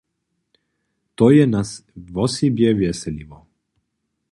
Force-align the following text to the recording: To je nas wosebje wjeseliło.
To 1.15 1.27
je 1.33 1.43
nas 1.51 1.69
wosebje 2.17 2.69
wjeseliło. 2.79 3.39